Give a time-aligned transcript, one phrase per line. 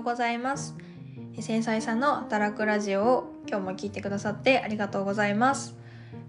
[0.00, 0.74] うございます。
[1.40, 5.76] 繊細さんの働くラジオを今日も聞いてくださってありがとうございます。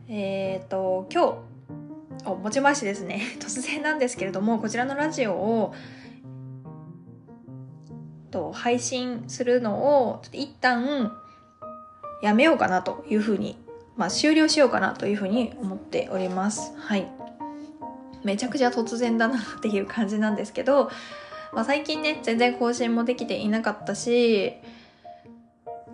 [0.10, 1.38] えっ、ー、と今
[2.24, 3.22] 日をもちましてですね。
[3.40, 5.74] 突然なんですけれどもこちらのラジオを
[8.30, 11.14] と配信するのをちょっと一旦
[12.22, 13.58] やめようかなというふうに
[13.96, 16.74] まあ終了しようかなというふうに思っております。
[16.78, 17.08] はい。
[18.24, 20.92] めちゃくちゃ突然だなっていう感じなんですけど
[21.54, 24.54] まあ、最近ね全然更新もできていなかったし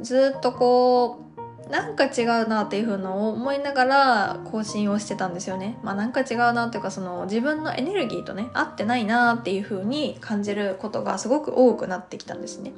[0.02, 5.78] ずっとこうなんか違うなっていう風のを思いながら更新をしてたんですよね。
[5.84, 12.72] まあなんか違うなっていうかその自分のエネルギーとね合ってないなっていう風に感じることがすごく多くなってきたんですね。
[12.72, 12.74] っ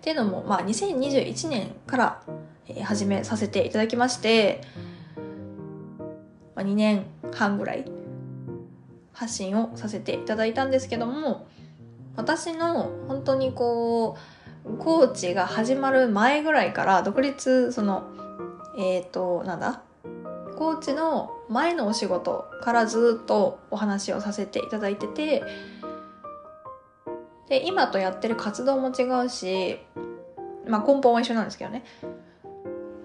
[0.00, 2.22] ていうのもまあ2021年から
[2.84, 4.62] 始めさせていただきまして、
[6.54, 7.84] まあ、2年半ぐらい
[9.18, 11.48] 発信をさせていただいたんですけども
[12.14, 14.16] 私の本当にこ
[14.64, 18.04] うコーチが始まる前ぐらいから独立その
[18.78, 19.82] えっ、ー、となんだ？
[20.56, 25.42] コーチの前のお仕事からずっとお話をさせていただいてて
[27.48, 29.80] で今とやってる活動も違うし
[30.68, 31.82] まあ根本は一緒なんですけどね。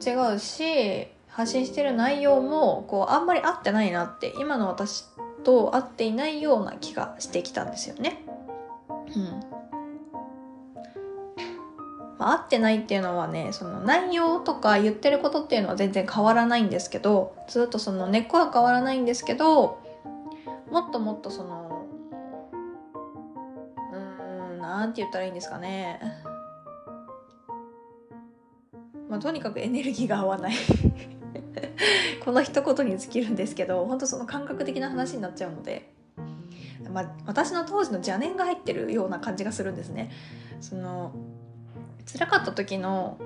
[0.05, 5.05] 違うし発信してる内容もこうあんまり合ってないなって今の私
[5.43, 8.23] と合っていないような気がしてきたんですよね。
[9.15, 9.53] うん。
[12.23, 19.79] まあ、合ってないっていうのはねその内容とか言ってることっていうのは全然変わらないんですけどずっとその根っこは変わらないんですけど
[20.71, 21.85] もっともっとその
[23.91, 25.99] うんなんて言ったらいいんですかね
[29.09, 30.53] まあとにかくエネルギーが合わない
[32.23, 35.93] この一言に尽きるんですけど本当その感覚的な話になっちゃうので、
[36.91, 40.11] まあ、私の当時の邪念が入ってるような感じがするんですね。
[40.61, 41.11] その
[42.11, 43.17] 辛かった時の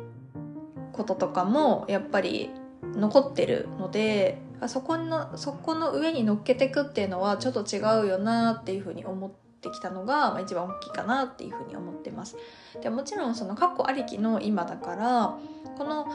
[0.93, 2.51] こととかもやっぱり
[2.95, 12.37] 残ってるのでそこのそこの上に乗っけてくっていうのはちょっと違うよなっていうふうに思ってきたのが、一番大きいかなっていうふうに思ってます。
[12.81, 15.37] でもちろんその過去ありきの今だから
[15.77, 16.07] この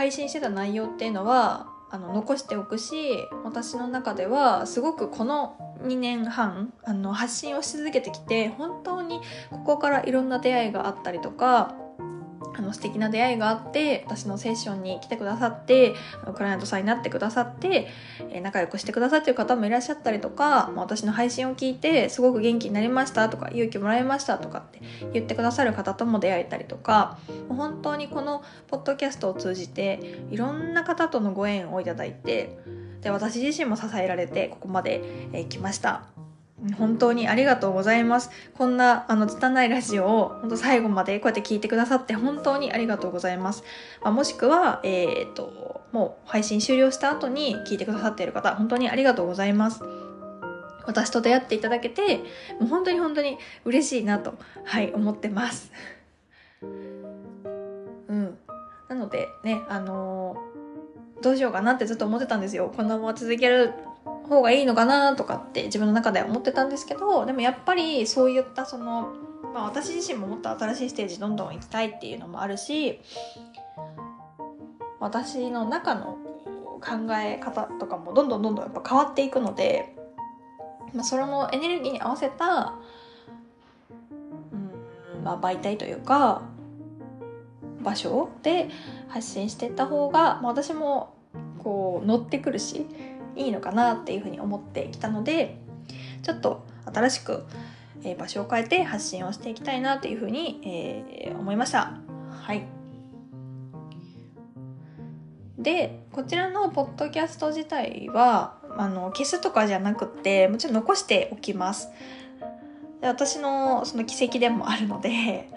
[0.00, 11.74] 配信してた内容っていうのはあの残しておくし私の中ではすごくこの2年半あの発信をし続けてきて本当にここからいろんな出会いがあったりとか
[12.54, 15.94] あの素敵な出会いがあって私のセッションに来てくださって
[16.34, 17.88] クライアントさんになってくださって、
[18.30, 24.80] え仲良くしてくださってる方もいらっしゃったりとか私の配信を聞いてすごく元気になりましたとか勇気もらいましたとかって
[25.12, 27.18] 言ってくださる方とも出会えたりとか
[27.48, 32.58] 本当にこのポッドキャストを通じていろんな方とのご縁をいただいて
[33.02, 35.02] で私自身も支えられてここまで、
[35.32, 36.19] え来ました。
[36.76, 38.30] 本当にありがとうございます。
[38.54, 43.64] こんな、あの、拙いラジオを、本当最後までこうやって聞いてくださって本当にありがとうございます。
[44.02, 49.82] まあ、もしくは、えっ、と、もう配信終了した後に聞いてくださっている方、本当にありがとうございます。
[50.86, 52.18] 私と出会っていただけて、
[52.58, 54.34] もう本当に本当に嬉しいなと、
[54.64, 55.72] はい、思ってます。
[56.62, 56.66] う
[58.12, 58.38] ん。
[58.88, 62.72] なので、ね、あのー、どうしようかなってずっと思ってたんですよ。
[62.74, 63.72] このまま続ける
[64.30, 69.12] 方がいいのかなとかって自分の中では思ってたんですけどでもやっぱりそういったその、
[69.52, 73.00] まあ、私自身ももっと新しいステージどんどん行きたいっていうのもあるし
[75.00, 76.16] 私の中の
[76.80, 79.96] 考え方とかもどんどんどんどんやっぱ変わっていくので、
[80.94, 82.74] まあ、それのエネルギーに合わせた、
[84.52, 86.42] うんまあ、媒体というか
[87.82, 88.68] 場所で
[89.08, 91.14] 発信していった方が、まあ、私も
[91.58, 92.86] こう乗ってくるし
[93.36, 95.58] いいのかなっていうふうに思ってきたので
[96.22, 97.44] ちょっと新しく、
[98.04, 101.94] え、場所を変えて発信をしていきたいなというふうに、えー、思いました。
[102.30, 102.66] はい
[105.58, 111.90] でこちらのポッドキャスト自体はあの消すとかじゃなくてもちろん残しておきます。
[113.02, 115.50] で私のその奇跡でもあるので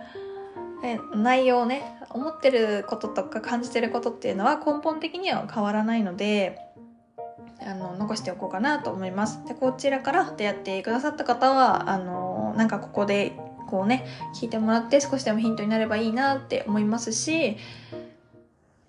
[1.16, 6.60] 内容ね思ってることとか感じてることっていうのは根本的には変わらないので
[7.66, 9.40] あの残しておこうかなと思います。
[9.48, 13.34] でこちらから出会ってくださった方はあのなんかここで
[13.68, 14.06] こうね
[14.36, 17.58] 聞いてもらって少しでもヒントになればいいなって思いますし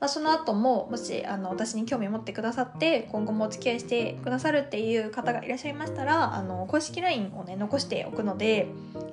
[0.05, 8.67] まあ、その後ももしあの私に興味を持ってくださって今後もお付き合いしてくださるっていう方がいらっしゃいましたらあの公式 LINE をね残しておくので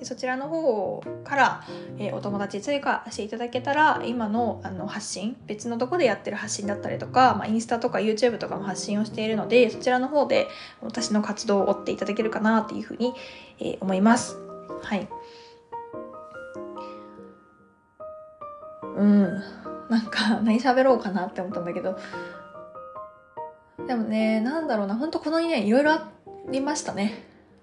[0.03, 1.63] そちらの方から、
[1.97, 10.49] え、お友達追加していただけたら今のあの発信別のとこでやってる発信だったりとか、まあ、インスタとか YouTube とかも発信をしているのでそちらの方で
[10.81, 13.13] 私の活動を追っていただけるかなっていうふうに、
[13.61, 14.35] え、思います。
[14.83, 15.07] はい
[18.97, 19.60] うん
[19.91, 21.97] なんか 何喋ろうかなって思ったんだけど。
[23.87, 24.95] でもねなんだろうな。
[24.95, 26.07] 本当この2年いろいろあ
[26.49, 27.13] りましたね。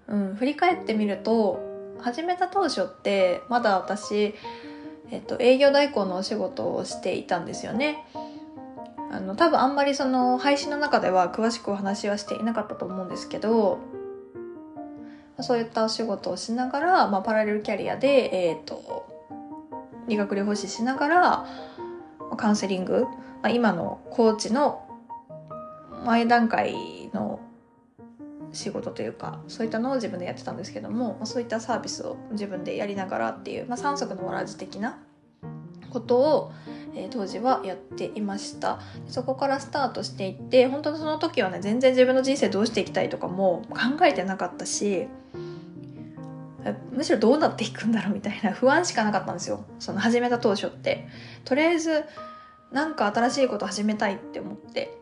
[0.07, 0.35] うん。
[0.35, 1.59] 振り返ってみると
[1.99, 4.35] 始めた当初ってまだ私
[5.11, 8.05] えっと、営業代行のお仕事をしていたんですよね。
[9.11, 13.79] あの多分あんまりその配信の中では詳しくお話はしていなかったと思うんですけど
[15.39, 19.07] そういったお仕事をしながら、まあ、パラレルキャリアで、えーと、
[20.07, 21.45] 理学療法士しながら
[22.39, 23.09] カウンセリング、ま
[23.43, 24.87] あ、今のコーチの
[26.05, 26.73] 前段階
[27.13, 27.41] の
[28.53, 34.97] 仕事というかそういったのを自分でやってたんですけども、まあ、そういったサービスを自分でやりながらっていう、まあ、三足のわらじ的な
[35.91, 36.51] ことを、
[36.95, 38.79] えー、当時はやっていました。
[39.07, 45.07] そこからスタートしていって本当にその時はね全然自分の人生どうしていきたいとかも考えてなかったし
[46.91, 49.65] むしろどうなっていくんだろうみたいな不安しかなかったんですよ。
[49.79, 51.07] その始めた当初って。
[51.45, 52.03] とりあえず
[52.71, 54.99] なんか新しいこと始めたいって思って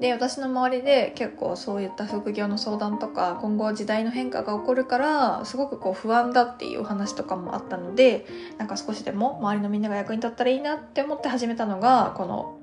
[0.00, 8.26] で私の周りで結構そういった副業の相談とか今後時代の変化が起こるからすごくこう不安だっていうお話とかもあったので
[8.58, 12.58] なんか少しでも周りのみんなが役に立ったらいいなって思って始めたのがこの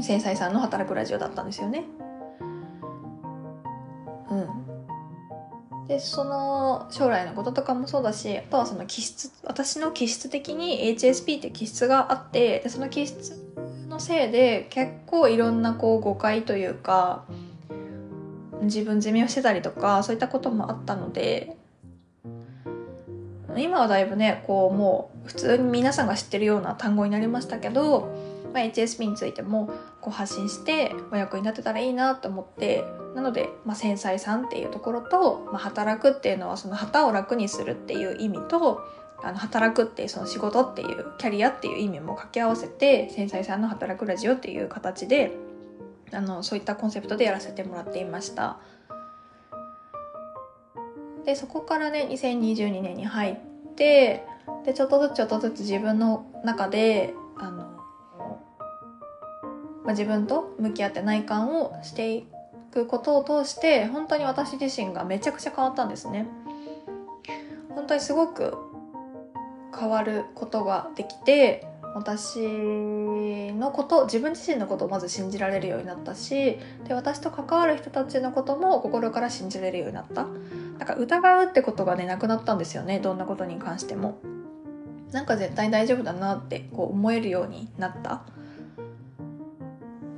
[0.00, 1.84] 繊細さんの働くラジオだったんですよね。
[5.88, 13.36] でその将来のこととかもそうだしあとはその気質私の気質的に HSP って気質があってでその気質
[13.88, 17.24] のせいで結構いろんなこう誤解というか
[18.62, 21.56] 自分責めをしてたりとかそういったこともあったので
[23.56, 28.08] 今はだいぶねこうもう普通に皆さんが知ってるような単語になりましたけど、
[28.52, 29.70] まあ、HSP についても
[30.00, 32.84] こう発信してお役に立てたらいいなと思って
[33.14, 38.80] なので、まあ、繊細さんっていうところと、まあ、働くっていうのはその旗を楽にするっていう意味と
[39.22, 45.32] あの働くっていうその仕事っていうキャリアっていう意味も掛け合わせて繊細さんの働くラジオっていう形で
[46.12, 48.58] あのそういったコンセプトでやらせてもらっていました。
[51.24, 53.36] でそこからね2022年に入っ
[53.76, 54.24] て
[54.64, 57.14] でちょっとずつちょっとずつ自分の中で
[59.92, 62.26] あの、ま、自分と向き合って内観をしてい
[62.72, 66.26] くことを通して本当に私自身がめちゃくちゃ変わったんですね。
[67.74, 68.54] 本当にすごく
[69.78, 72.38] 変わることができて私
[73.52, 80.26] のこと自分自身のことをまず信じられるようになったしで私と関わる人たちのことも心から信じられるようになった。
[80.78, 84.18] なんか疑うってことがねなくなったんですよねどんなことに関しても。
[85.12, 88.22] なんか絶対大丈夫だなってこう思えるようになった。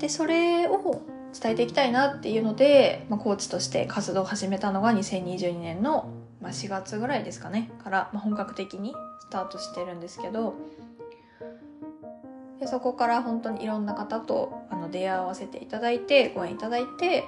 [0.05, 1.01] でそれを
[1.33, 6.11] 伝えていきたいなっていうので、まあ、コーチとして活動を始めたのが2022年の、
[6.43, 10.57] ま、4月ぐらいですかねから、ま、本格的にスタートしてるんですけど
[12.61, 17.25] でそこから本当にいろんな方とあの出会わせていただいてご縁いただいて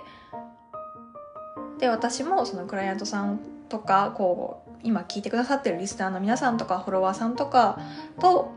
[1.79, 3.41] で私もそのクライアントさん
[3.71, 7.81] とかこう今聞いてくださってるリスナーの皆さんとかフォロワーさんとか
[8.21, 8.53] と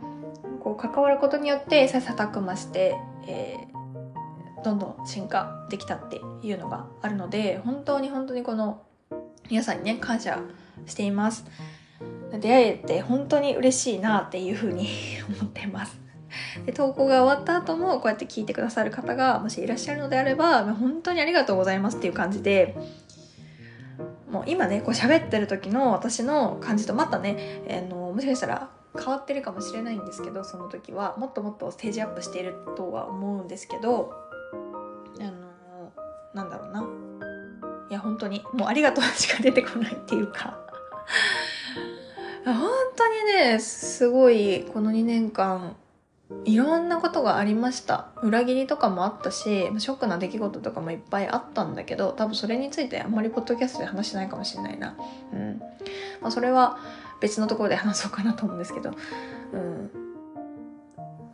[0.61, 3.78] こう関わることによって切磋琢磨して、えー、
[4.63, 8.81] どんどん進化できたっていうのがあるので本当に本当にこの
[9.49, 10.39] 皆さんにね感謝
[10.85, 11.45] しています。
[12.31, 14.87] 出会えて本当に嬉しいなっていうふうに
[15.39, 15.99] 思ってます。
[16.65, 22.77] で投稿が終わった後もこうやって聞いてくださる方がもしいらっしゃるのであれば本当にありがとうございますっていう感じで
[24.29, 27.35] もう今ねこう喋ってる時の私の感じとまたね、
[27.65, 34.13] えー、のもしかしたら変わってるかもしれないんですけどその時はもっともっとステージアップしているとは思うんですけど
[36.33, 36.85] なんだろうな。
[37.89, 38.43] いや本当に。
[38.53, 40.57] もうありがとうしか出てこないっていうか。
[42.45, 45.75] 本当にねすごいこの2年間
[46.45, 48.09] いろんなことがありました。
[48.21, 54.95] 裏切りとかもあったしショックな出来事とかもいっぱいあったんだけど多分それについてあんまりポッドキャストで話してないかもしれないな。
[55.33, 55.59] うん。
[56.21, 56.77] まあそれは
[57.19, 58.91] 別のところで話そうかなと思うんですけど。
[59.53, 59.91] うん。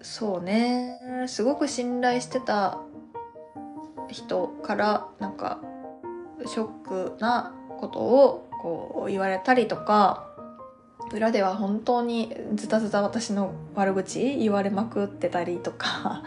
[0.01, 1.25] そうね。
[1.27, 2.79] すごく信頼してた
[4.09, 5.59] 人からなんか
[6.45, 10.25] ショックなことをこう言われたりとか
[11.11, 16.23] 裏では本当にズタズタ私の悪口言われまくってたりとか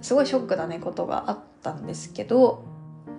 [0.00, 2.64] すごいショックなねことがあったんですけど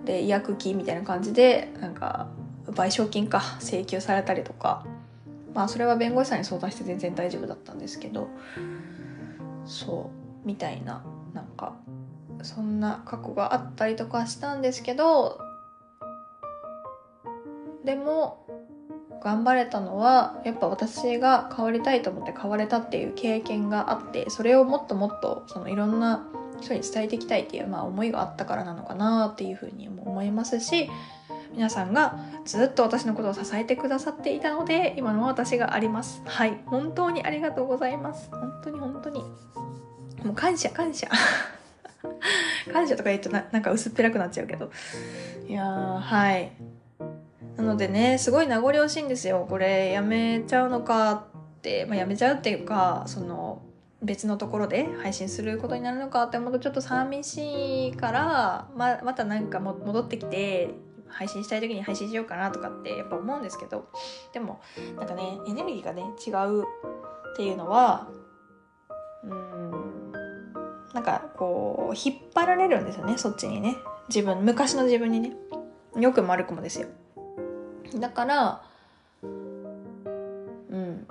[0.04, 2.28] で違約金みたいな感じでなんか
[2.66, 4.84] 賠償金か請求されたりとか
[5.54, 8.28] まあそれは弁護士さんに相談して全然大丈夫だったんですけど
[9.64, 10.10] そ
[10.44, 11.04] うみたいな
[11.34, 11.76] なんか
[12.42, 15.40] そんな過去があったりとかしたんですけど
[17.84, 18.46] でも
[19.22, 26.26] 頑張れたのはやっぱ私が変わりたいと思って変われたっていう経験があってそれをもっともっとそのいろんな
[26.60, 30.88] 人に伝えていきたいっていう、まあ、思いがあったからなのかなっていうふうにも思いますし
[31.52, 36.22] 皆さんがずっと私のことを支えてくださっていたので今の私があります。
[36.24, 36.58] はい。
[36.66, 38.30] 本当にありがとうございます。
[38.30, 39.20] 本当に本当に。
[40.24, 41.08] もう感謝感謝。
[42.72, 44.70] 感謝とか言うとななんか薄っぺらくなっちゃうけど。
[45.46, 46.52] いやーはい。
[47.56, 49.46] なのでねすごい名残惜しいんですよ。
[49.48, 51.24] これやめちゃうのかっ
[51.60, 53.62] て、まあ、やめちゃうっていうかその
[54.02, 60.70] 別のところで配信することになるのかって思うとちょっと寂しいからままたなんかも戻ってきて
[61.08, 63.88] 配信したい時に配信しようかなとかってやっぱ思うんですけど。
[64.32, 64.60] でも
[64.96, 68.08] なんかねエネルギーがね違うっていうのは
[69.24, 69.81] うん。
[70.94, 73.76] なんかこう引っ張られるんですよねそっちにね。
[74.08, 75.32] 自分昔の自分にね。
[75.98, 76.88] よくも悪くもですよ。
[77.96, 78.62] だから
[79.22, 81.06] うん。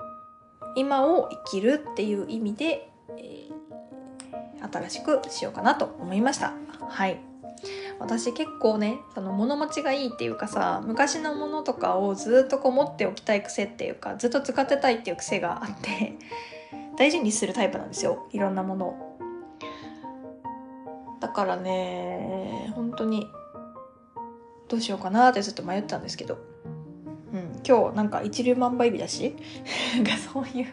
[0.74, 6.54] 今を生きるっていう意味で、えー、新しくしようかなと思いました。
[6.88, 7.20] はい。
[7.98, 16.14] 私結構ねその物持ちがいいっていうかさ昔のものとかをずっとこう持っておきたい癖っていうかずっと使ってたいっていう癖があって
[16.98, 18.28] 大事にするタイプなんですよ。
[18.32, 19.11] いろんなものを。
[21.22, 23.30] だからね本当に
[24.68, 26.38] どうしようかなってずっと迷ったんですけど。
[27.32, 29.34] うん、今日なんか一粒万倍日だし
[30.04, 30.66] がそういう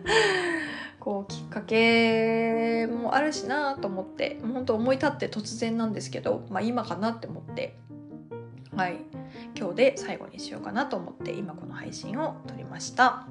[0.98, 7.78] こうきっかけもあるしなと思って本当思い立って突然なんですけど、まあ、今かなって思って。
[8.74, 8.96] はい。
[9.58, 13.26] 今日で最後にしようかなと思って今この配信を撮りました。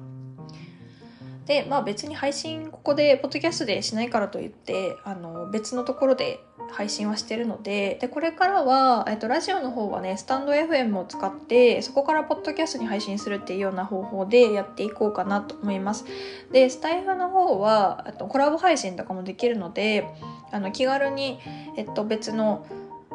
[1.46, 6.40] でまあ別に配信ここでポッドキャストでしないからといってあの別のところで
[6.72, 16.04] 配信はしてるのででこれからは、えっと、ラジオの方はねスタンド FM を使ってそこからポッドキャストに配信するっていうような方法でやっていこうかなと思います。
[16.52, 20.08] でスタイフの方はとコラボ配信とかもできるので
[20.50, 21.38] あの気軽に、
[21.76, 22.66] えっと、別の、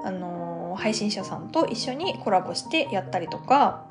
[0.03, 3.90] あの配信者さんと一緒にコラボしてやったりとか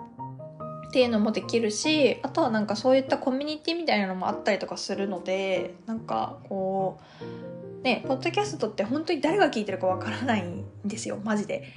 [0.91, 6.99] っていうのもできるしあとはなんかそういったコミュニティみたいなのもあったりとかするのでなんかこ
[7.81, 11.73] うねポッドキャストって本当に誰が聞いてるかわからないんですよマジで。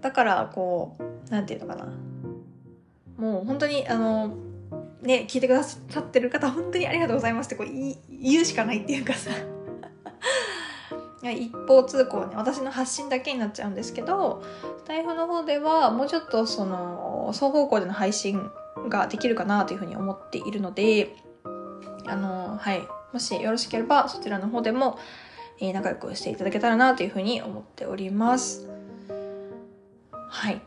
[0.00, 1.92] だからこう何て言うのかな。
[3.16, 4.36] もう本当にあの
[5.02, 9.32] ね聞いてくださってる方本当にありがとうございますってこう言うしかないっていうかさ。
[11.32, 14.42] 一方通行ね私の発信だけになっちゃうんですけど
[14.78, 18.50] スタイフの方ではもうちょっとその双方向での配信
[18.88, 21.14] ができるかなというふうに思っているので
[22.06, 24.98] あのはいもしよろしければそちらの方でも、
[25.60, 28.68] えー、仲良くしていただけたらなというふうに思っております。
[30.28, 30.60] はい。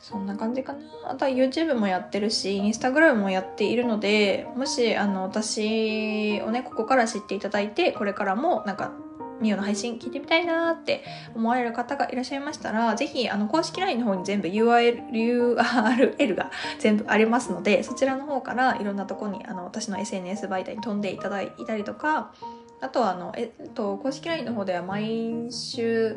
[0.00, 0.78] そんな感じかな。
[1.10, 8.92] あとは YouTube もやってるし、Instagram もやっているので、もし、あの、私をね、ここから知っていただいて、これからも、なんか、
[9.40, 11.04] ミオの配信聞いてみたいなって
[11.34, 22.32] 思われる方がいらっしゃいましたら、ぜひ、あの、公式 LINE の方に全部 URL, URL が 全部ありますので、そちらの方からいろんなとこに、あの、私の SNS 媒体に飛んでいただいたりとか、
[22.80, 26.16] あとは、あの、えっと、公式 LINE の方では毎週、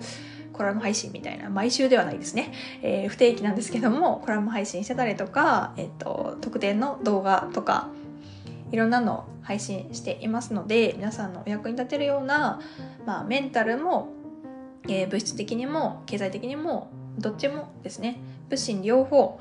[0.54, 2.52] コラム配信みたいな、毎週ではないですね。
[2.82, 7.88] えー、不定期なんですけども、コラム配信してたりとか、えっと、特典の動画とか、
[8.72, 12.60] いろんなの配信していますので皆さんのお役に立てるような、
[13.06, 14.10] まあ、メンタルも、
[14.88, 18.20] えー、物質的にも経済的にもどっちもですね
[18.50, 19.40] 物心両方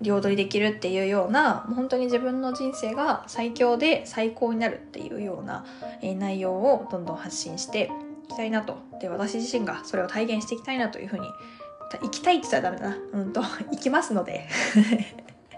[0.00, 5.64] 両取りできるっていうような本当に自分の人生が最強で最高になるっていうような、
[6.02, 7.90] えー、内容をどんどん発信して
[8.24, 8.76] いきたいなと。
[9.00, 11.26] で私自身がそれを体現していきたいなというふうに
[12.00, 13.20] 行きたいって言ったらダメだな。
[13.20, 14.48] うんと 行きますので。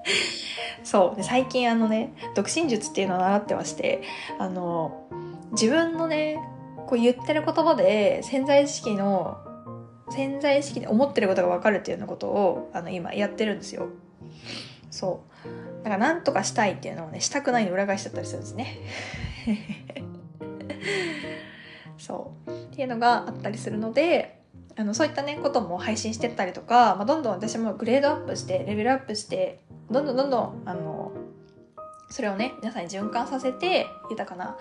[0.85, 1.17] そう。
[1.17, 4.03] で最近あのね独身術っていうのを習ってまして
[4.39, 5.07] あの
[5.53, 6.39] 自分のね
[6.87, 9.39] こう言ってる言葉で潜在意識の
[10.11, 13.89] 潜在意識で思ってることが分かるっていうようなことをあの今やってるんですよ。
[14.91, 15.85] そう。
[15.85, 18.79] だから何とかしたいっていうのをねしたくないの裏返しちゃったりするんですね。
[21.99, 22.51] そう。
[22.51, 24.41] っていうのがあったりするので
[24.77, 31.13] あのそういったねことも配信してったりとか、まあ、どんどん私もグレードアップしてレベルアップしてどんどんどんどんあの
[32.11, 34.57] それをね皆さんに循環させて豊かな、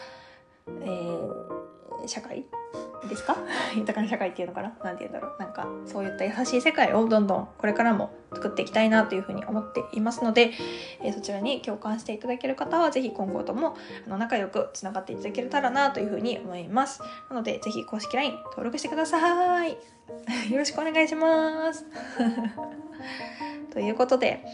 [0.82, 2.46] えー、社会
[3.08, 3.36] ですか？
[3.76, 4.76] 豊かな社会っていうのかな？
[4.84, 5.40] 何て言うんだろう。
[5.40, 10.52] なんかそういった優しい世界をどんどんこれからも作っていきたいなというふうに思っていますので、
[11.02, 13.76] えー、そちらに共感していただける方は是非今後とも
[14.08, 17.02] あの仲良くつながっていただけたらなというふうに思います。
[17.30, 19.72] なので是非公式 LINE 登録してください。
[20.50, 21.86] よろしくお願いします。
[23.72, 24.46] ということで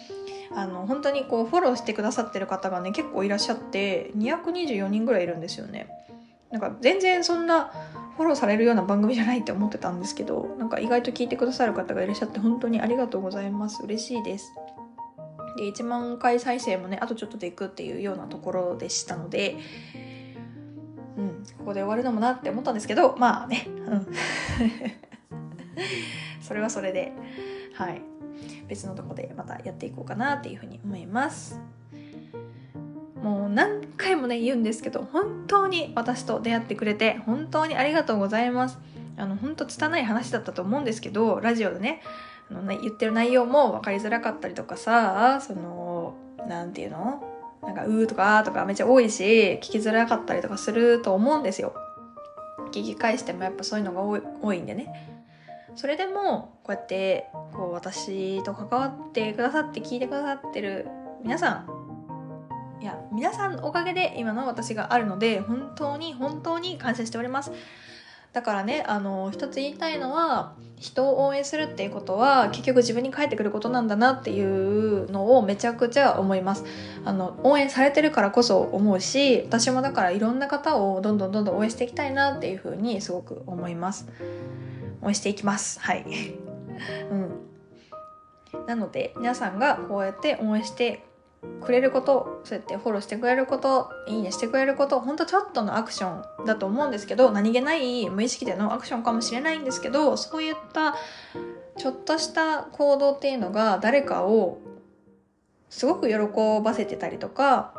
[0.55, 5.89] あの本当にこうフォローしてくださってる方がね結構いらっしゃって224人ぐらいいるんですよね。
[6.51, 7.71] なんか全然そんな
[8.17, 13.83] フォローされるような番組じゃないって思ってたんですけどなんか意外と聞いてくださる方がいらっしゃって本当にありがとうございます。
[13.83, 14.51] 嬉しいです。
[15.57, 19.57] で1万回再生もねあとちょっとでいくっていうようなところでしたので
[21.17, 24.07] うんここで終わるのもなって思ったんですけどまあねうん。
[26.41, 27.13] それはそれで。
[27.79, 28.01] はい。
[28.67, 31.59] 別のとこでまたやっていこうかなっていうふうに思います。
[33.23, 38.77] もう何回もね言うんですけど本当に私と出会ってくれて本当にありがとうございます。
[39.17, 42.01] あの本当拙い話だったと思うんですけどラジオでね
[42.49, 46.15] あのね言ってる内容も分かりづらかったりとかさその
[46.47, 47.23] 何て言うの？
[47.61, 51.73] なんか「うー」とか「あ」とかめっちゃ多いし聞きづらかったりとかすると思うんですよ。
[52.71, 54.01] 聞き返してもやっぱそういうのが
[54.41, 55.18] 多いんでね。
[55.79, 60.89] それでもこうやってこう私と関わってくださって聞いてくださってる
[61.23, 61.65] 皆さ
[62.81, 67.53] んいや皆さんのおかげで今の私があるので本当に本当に感謝しております。
[68.33, 76.65] だからねあの一つ言いたいのは人を応援するっていうことは結局自分に返ってくることなんだなっていうのをめちゃくちゃ思います。
[77.05, 84.09] あの応援されてるからこそ思うし私もだからいろんな方をどんどんどんどん応援していきたいなっていうふうにすごく思います。
[85.01, 86.05] 応援していきますはい
[87.11, 87.49] うん
[88.67, 91.05] なので皆さんがこうやって応援して
[91.61, 100.95] くれることそうやってフォローしてくれることいいねしてくれることほんとちょっとのアクションだと思うんですけど何気ない無意識でのアクションかもしれないんですけどそういった
[101.77, 104.59] ちょっとした行動っていうのが誰かを
[105.69, 106.15] すごく喜
[106.63, 107.73] ばせてたりとか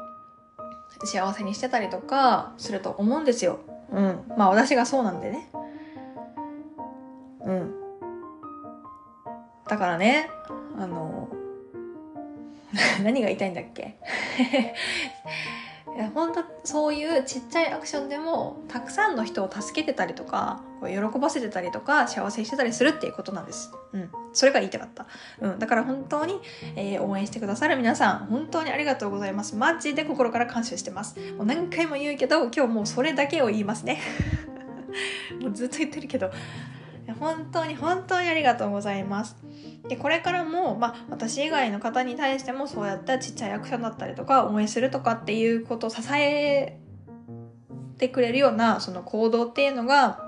[1.04, 3.60] 幸せにしてたりとかすると思うんですよ。
[3.92, 4.24] うん。
[4.36, 5.50] まあ私がそうなんでね。
[7.44, 7.74] うん。
[9.68, 10.28] だからね、
[10.78, 11.28] あの、
[13.02, 13.96] 何が言いたいんだっけ？
[15.96, 23.72] いや本当そういうちっちゃいアクションでもたくさんの人を助けてたりとか喜ばせてたりとか幸せにしてたりするっていうことなんです。
[23.92, 25.06] うん、それが言いたかった。
[25.40, 26.40] うん、だから本当に、
[26.76, 29.56] えー、応援してくださる皆さん本当にありがとうございます。
[29.56, 31.18] マジで心から感謝してます。
[31.36, 34.00] もう何回も言うけど今日もうそれだけを言いますね。
[35.42, 36.30] もうずっと言ってるけど
[37.20, 39.36] 本当に本当にありがとうございます。
[39.88, 46.78] でこれからも、まあ、私以外の方に対してもそうやったちっちゃいアクションだったりとか応援するとかっていうことを支え
[47.98, 50.20] てくれるようなその行動っていうのが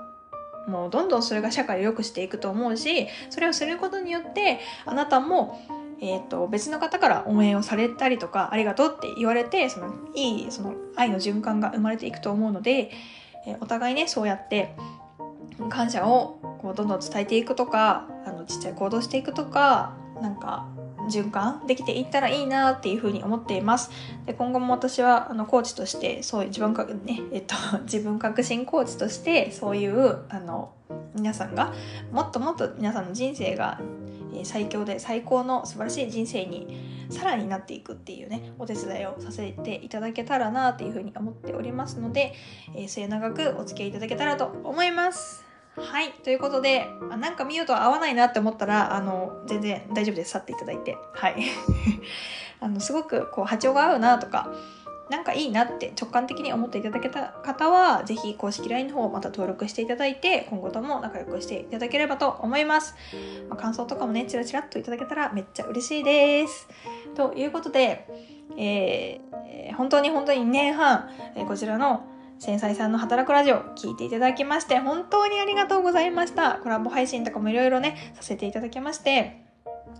[0.67, 5.59] もうどんどんそれが社会を良くしていくと思うしそれをすることによってあなたも
[6.01, 12.91] えーと、別の方から応援をされたりとかありがとうって言われてそのいいその愛の循環が生まれていくと思うので、
[13.47, 14.75] えー、お互いねそうやって
[15.69, 20.67] 感謝をこうどんどん伝えていくとかあのちっちゃい行動していくとかなんか
[21.09, 23.91] 循環できていったらいいなっていうふうに思っています。
[24.25, 30.71] で今後も私はあのコーチとしてそういう自分かねえっと 自分革新コーチとしてそういうあの
[31.15, 31.73] 皆さんが
[32.11, 33.79] もっともっと皆さんの人生が
[34.43, 42.33] 最強で最高の素晴らしい人生にさらになっていくっていうねお手伝いをさせていただけたらなっていうふうに思っておりますので、
[42.75, 45.43] え、末永くお付き合いいただけたらと思います。
[45.75, 46.11] はい。
[46.23, 50.31] ということで、あなんか見ようと合わないなって思ったら、あの、全然大丈夫です。
[50.31, 50.97] 去っていただいて。
[51.13, 51.35] はい。
[52.61, 54.53] あの、すごく、こう、波長が合うなとか、
[55.09, 62.95] なんかいいなって直感的に思っていただけた方は、ぜひ公式 LINE の方また登録していただいて、今後とも仲良くしていただければと思います。
[63.49, 66.67] まあ、感想とかもね、チラチラっといただけたらめっちゃ嬉しいです。
[67.15, 68.07] ということで、
[68.57, 72.05] えー、本当に本当に2年半、えー、こちらの
[72.39, 76.59] 繊細さんの働くラジオ聞いていただきまして本当にありがとうございました。
[76.63, 79.43] コラボ配信とかもいろいろね、させていただきまして、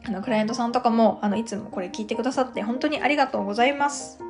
[0.06, 4.23] あの、クライアントさんとかも、あの、いつもこれ聞いてくださって本当にありがとうございます。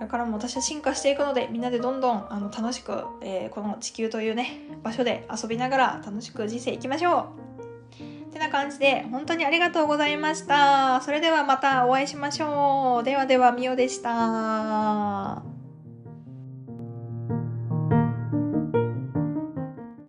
[0.00, 7.28] これからも私は進化していくので、みんなでどんどんあの楽しく、えー、この地球というね、場所で遊びながら楽しく人生いきましょ
[8.28, 8.32] う。
[8.32, 11.02] てな感じで、本当にありがとうございました。
[11.02, 13.04] それではまたお会いしましょう。
[13.04, 15.49] ではでは、みおでした。